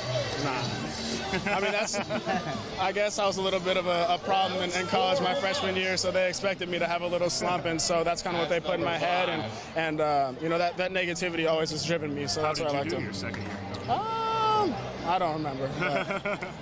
Nah. 0.43 1.55
I 1.55 1.59
mean, 1.61 1.71
that's. 1.71 1.97
I 2.79 2.91
guess 2.91 3.19
I 3.19 3.27
was 3.27 3.38
a 3.38 3.41
little 3.41 3.59
bit 3.59 3.77
of 3.77 3.88
a, 3.88 4.07
a 4.09 4.17
problem 4.17 4.61
in, 4.63 4.71
in, 4.71 4.88
college 4.88 5.21
my 5.21 5.35
freshman 5.35 5.75
year, 5.75 5.97
so 5.97 6.11
they 6.11 6.27
expected 6.27 6.69
me 6.69 6.79
to 6.79 6.88
have 6.88 7.01
a 7.01 7.07
little 7.07 7.29
slump, 7.29 7.65
and 7.65 7.79
so 7.81 8.03
that's 8.03 8.21
kind 8.21 8.35
of 8.35 8.41
what 8.41 8.49
they 8.49 8.59
put 8.59 8.79
in 8.79 8.83
my 8.83 8.97
head, 8.97 9.29
and 9.29 9.43
and 9.75 10.01
uh, 10.01 10.33
you 10.41 10.49
know 10.49 10.57
that, 10.57 10.77
that 10.77 10.91
negativity 10.91 11.47
always 11.47 11.71
has 11.71 11.85
driven 11.85 12.13
me. 12.15 12.27
So 12.27 12.41
that's 12.41 12.59
what 12.59 12.69
I 12.69 12.79
like 12.79 12.85
you 12.85 12.91
do 12.91 12.97
to. 12.97 13.03
your 13.03 13.13
second 13.13 13.43
year? 13.43 13.51
Um, 13.89 14.18
I 15.09 15.17
don't 15.17 15.33
remember. 15.33 15.69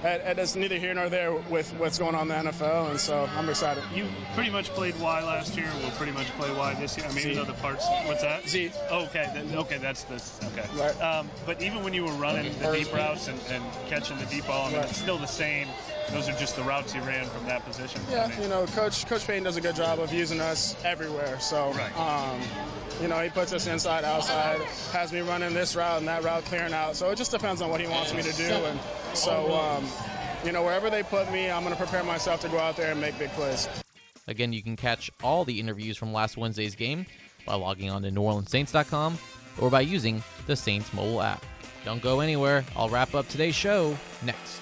It's 0.04 0.56
neither 0.56 0.78
here 0.78 0.94
nor 0.94 1.10
there 1.10 1.34
with 1.34 1.70
what's 1.74 1.98
going 2.00 2.16
on 2.16 2.32
in 2.32 2.46
the 2.46 2.52
NFL, 2.52 2.92
and 2.92 3.00
so 3.00 3.30
I'm 3.36 3.50
excited. 3.50 3.84
You 3.94 4.06
pretty 4.36 4.50
much 4.50 4.70
played 4.70 4.98
Y 5.02 5.22
last 5.24 5.58
year. 5.58 5.68
We'll 5.82 5.92
pretty 5.92 6.14
much 6.14 6.28
play 6.38 6.54
Y 6.56 6.74
this 6.76 6.98
year. 6.98 7.06
I 7.06 7.10
mean, 7.10 7.20
Z. 7.24 7.32
even 7.32 7.46
though 7.46 7.52
the 7.52 7.60
parts. 7.60 7.86
What's 8.06 8.22
that? 8.22 8.48
Z. 8.48 8.72
Oh, 8.90 9.04
okay. 9.06 9.28
Okay, 9.54 9.78
that's 9.80 10.04
this. 10.04 10.40
Okay. 10.54 10.66
Right. 10.80 11.02
Um, 11.02 11.30
but 11.46 11.62
even 11.62 11.84
when 11.84 11.94
you 11.94 12.06
were 12.06 12.14
running 12.14 12.58
the 12.60 12.72
deep 12.72 12.94
routes 12.94 13.28
and, 13.28 13.38
and 13.50 13.64
catching 13.90 14.18
the 14.18 14.26
deep 14.28 14.48
ball, 14.48 14.68
I 14.68 14.70
mean, 14.70 14.78
Right. 14.78 14.90
it's 14.90 14.98
still 15.00 15.18
the 15.18 15.26
same. 15.28 15.68
Those 16.12 16.30
are 16.30 16.38
just 16.40 16.56
the 16.56 16.64
routes 16.64 16.96
you 16.96 17.02
ran 17.02 17.26
from 17.28 17.46
that 17.48 17.66
position. 17.66 18.00
I 18.08 18.12
Yeah, 18.12 18.28
mean, 18.30 18.44
you 18.44 18.48
know, 18.48 18.66
Coach 18.68 19.06
Coach 19.08 19.28
Payton 19.28 19.44
does 19.44 19.58
a 19.58 19.62
good 19.62 19.76
job 19.76 20.00
of 20.00 20.14
using 20.14 20.40
us 20.40 20.74
everywhere. 20.86 21.38
So, 21.42 21.72
um, 21.98 22.40
you 23.02 23.08
know, 23.08 23.20
he 23.20 23.30
puts 23.30 23.54
us 23.54 23.68
inside, 23.68 24.04
outside, 24.04 24.60
has 24.92 25.14
me 25.14 25.22
running 25.22 25.54
this 25.54 25.76
route 25.76 26.00
and 26.00 26.08
that 26.08 26.24
route, 26.24 26.44
clearing 26.46 26.74
out. 26.74 26.96
So 26.96 27.10
it 27.10 27.18
just 27.18 27.32
depends 27.32 27.62
on 27.62 27.70
what 27.70 27.80
he 27.80 27.88
wants 27.88 28.14
me 28.14 28.24
to 28.24 28.34
do. 28.34 28.44
And 28.44 28.80
so, 29.14 29.54
um, 29.54 29.86
you 30.44 30.52
know, 30.52 30.64
wherever 30.64 30.90
they 30.90 31.04
put 31.04 31.32
me, 31.32 31.50
I'm 31.50 31.64
going 31.64 31.76
to 31.76 31.82
prepare 31.82 32.04
myself 32.04 32.42
to 32.42 32.50
go 32.50 32.58
out 32.58 32.76
there 32.78 32.92
and 32.92 33.02
make 33.02 33.18
big 33.20 33.30
plays. 33.32 33.68
Again, 34.28 34.52
you 34.52 34.62
can 34.62 34.76
catch 34.76 35.10
all 35.24 35.46
the 35.46 35.60
interviews 35.60 35.98
from 35.98 36.12
last 36.12 36.38
Wednesday's 36.38 36.76
game 36.76 37.06
by 37.46 37.56
logging 37.56 37.90
on 37.90 38.02
to 38.02 38.12
NewOrleansSaints.com 38.12 39.18
or 39.60 39.70
by 39.70 39.82
using 39.82 40.22
the 40.48 40.56
Saints 40.56 40.94
mobile 40.94 41.22
app. 41.22 41.46
Don't 41.86 42.02
go 42.02 42.20
anywhere. 42.20 42.66
I'll 42.76 42.90
wrap 42.90 43.16
up 43.16 43.28
today's 43.30 43.56
show 43.56 43.98
next. 44.24 44.62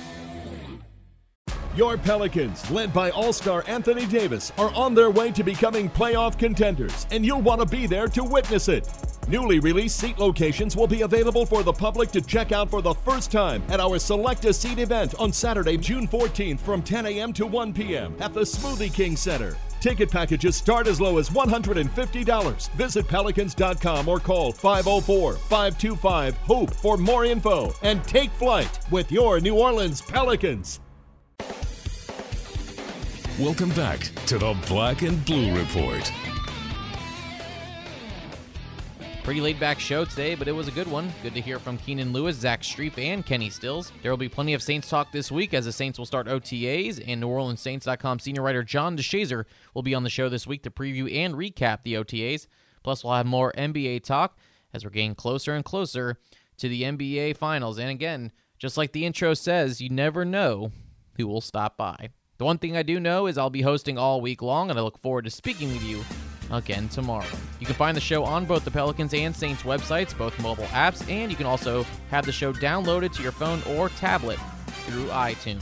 Your 1.73 1.97
Pelicans, 1.97 2.69
led 2.69 2.91
by 2.91 3.11
All 3.11 3.31
Star 3.31 3.63
Anthony 3.65 4.05
Davis, 4.05 4.51
are 4.57 4.73
on 4.73 4.93
their 4.93 5.09
way 5.09 5.31
to 5.31 5.41
becoming 5.41 5.89
playoff 5.89 6.37
contenders, 6.37 7.07
and 7.11 7.25
you'll 7.25 7.41
want 7.41 7.61
to 7.61 7.65
be 7.65 7.87
there 7.87 8.09
to 8.09 8.25
witness 8.25 8.67
it. 8.67 8.89
Newly 9.29 9.59
released 9.59 9.97
seat 9.97 10.19
locations 10.19 10.75
will 10.75 10.87
be 10.87 11.03
available 11.03 11.45
for 11.45 11.63
the 11.63 11.71
public 11.71 12.11
to 12.11 12.19
check 12.19 12.51
out 12.51 12.69
for 12.69 12.81
the 12.81 12.93
first 12.93 13.31
time 13.31 13.63
at 13.69 13.79
our 13.79 13.97
Select 13.99 14.43
a 14.43 14.53
Seat 14.53 14.79
event 14.79 15.15
on 15.17 15.31
Saturday, 15.31 15.77
June 15.77 16.09
14th 16.09 16.59
from 16.59 16.81
10 16.81 17.05
a.m. 17.05 17.31
to 17.31 17.45
1 17.45 17.71
p.m. 17.71 18.17
at 18.19 18.33
the 18.33 18.41
Smoothie 18.41 18.93
King 18.93 19.15
Center. 19.15 19.55
Ticket 19.79 20.11
packages 20.11 20.57
start 20.57 20.87
as 20.87 20.99
low 20.99 21.19
as 21.19 21.29
$150. 21.29 22.69
Visit 22.71 23.07
pelicans.com 23.07 24.09
or 24.09 24.19
call 24.19 24.51
504 24.51 25.33
525 25.35 26.37
HOPE 26.37 26.73
for 26.73 26.97
more 26.97 27.23
info 27.23 27.73
and 27.81 28.03
take 28.03 28.29
flight 28.31 28.79
with 28.91 29.09
your 29.09 29.39
New 29.39 29.55
Orleans 29.55 30.01
Pelicans. 30.01 30.80
Welcome 33.39 33.69
back 33.69 34.01
to 34.27 34.37
the 34.37 34.53
Black 34.67 35.03
and 35.03 35.23
Blue 35.25 35.55
Report. 35.57 36.11
Pretty 39.23 39.39
laid 39.39 39.57
back 39.57 39.79
show 39.79 40.03
today, 40.03 40.35
but 40.35 40.49
it 40.49 40.51
was 40.51 40.67
a 40.67 40.71
good 40.71 40.87
one. 40.87 41.11
Good 41.23 41.33
to 41.35 41.41
hear 41.41 41.57
from 41.57 41.77
Keenan 41.77 42.11
Lewis, 42.11 42.35
Zach 42.35 42.61
Strief, 42.61 42.97
and 42.97 43.25
Kenny 43.25 43.49
Stills. 43.49 43.93
There 44.01 44.11
will 44.11 44.17
be 44.17 44.27
plenty 44.27 44.53
of 44.53 44.61
Saints 44.61 44.89
talk 44.89 45.13
this 45.13 45.31
week 45.31 45.53
as 45.53 45.63
the 45.63 45.71
Saints 45.71 45.97
will 45.97 46.05
start 46.05 46.27
OTAs, 46.27 47.01
and 47.07 47.21
New 47.21 47.29
Orleans 47.29 47.61
NewOrleansSaints.com 47.61 48.19
senior 48.19 48.41
writer 48.41 48.63
John 48.63 48.97
DeShazier 48.97 49.45
will 49.73 49.81
be 49.81 49.95
on 49.95 50.03
the 50.03 50.09
show 50.09 50.27
this 50.27 50.45
week 50.45 50.63
to 50.63 50.69
preview 50.69 51.11
and 51.15 51.33
recap 51.33 51.83
the 51.83 51.93
OTAs. 51.93 52.47
Plus, 52.83 53.01
we'll 53.01 53.13
have 53.13 53.25
more 53.25 53.53
NBA 53.53 54.03
talk 54.03 54.37
as 54.73 54.83
we're 54.83 54.91
getting 54.91 55.15
closer 55.15 55.53
and 55.53 55.63
closer 55.63 56.17
to 56.57 56.67
the 56.67 56.83
NBA 56.83 57.37
Finals. 57.37 57.79
And 57.79 57.89
again, 57.89 58.33
just 58.59 58.75
like 58.75 58.91
the 58.91 59.05
intro 59.05 59.33
says, 59.33 59.79
you 59.79 59.89
never 59.89 60.25
know 60.25 60.71
who 61.15 61.27
will 61.27 61.41
stop 61.41 61.77
by. 61.77 62.09
The 62.41 62.45
one 62.45 62.57
thing 62.57 62.75
I 62.75 62.81
do 62.81 62.99
know 62.99 63.27
is 63.27 63.37
I'll 63.37 63.51
be 63.51 63.61
hosting 63.61 63.99
all 63.99 64.19
week 64.19 64.41
long, 64.41 64.71
and 64.71 64.79
I 64.79 64.81
look 64.81 64.97
forward 64.97 65.25
to 65.25 65.29
speaking 65.29 65.71
with 65.73 65.83
you 65.83 66.03
again 66.49 66.89
tomorrow. 66.89 67.27
You 67.59 67.67
can 67.67 67.75
find 67.75 67.95
the 67.95 68.01
show 68.01 68.23
on 68.23 68.45
both 68.45 68.65
the 68.65 68.71
Pelicans 68.71 69.13
and 69.13 69.35
Saints 69.35 69.61
websites, 69.61 70.17
both 70.17 70.41
mobile 70.41 70.63
apps, 70.71 71.07
and 71.07 71.29
you 71.29 71.37
can 71.37 71.45
also 71.45 71.85
have 72.09 72.25
the 72.25 72.31
show 72.31 72.51
downloaded 72.51 73.13
to 73.13 73.21
your 73.21 73.31
phone 73.31 73.61
or 73.69 73.89
tablet 73.89 74.39
through 74.87 75.05
iTunes. 75.09 75.61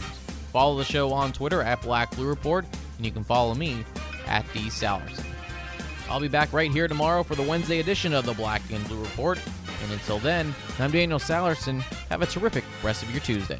Follow 0.53 0.77
the 0.77 0.85
show 0.85 1.11
on 1.11 1.33
Twitter 1.33 1.61
at 1.61 1.81
Black 1.81 2.15
Blue 2.15 2.27
Report, 2.27 2.63
and 2.95 3.05
you 3.05 3.11
can 3.11 3.25
follow 3.25 3.53
me 3.53 3.83
at 4.27 4.45
D 4.53 4.69
Salerson. 4.69 5.25
I'll 6.09 6.21
be 6.21 6.29
back 6.29 6.53
right 6.53 6.71
here 6.71 6.87
tomorrow 6.87 7.23
for 7.23 7.35
the 7.35 7.43
Wednesday 7.43 7.81
edition 7.81 8.13
of 8.13 8.25
the 8.25 8.33
Black 8.35 8.61
and 8.71 8.87
Blue 8.87 9.01
Report. 9.01 9.37
And 9.83 9.91
until 9.91 10.19
then, 10.19 10.55
I'm 10.79 10.91
Daniel 10.91 11.19
Salerson. 11.19 11.81
Have 12.07 12.21
a 12.21 12.25
terrific 12.25 12.63
rest 12.83 13.03
of 13.03 13.11
your 13.11 13.19
Tuesday. 13.19 13.59